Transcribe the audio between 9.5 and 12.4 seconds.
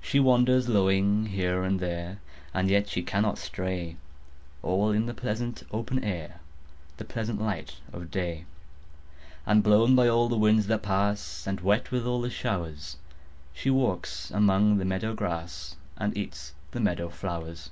blown by all the winds that pass And wet with all the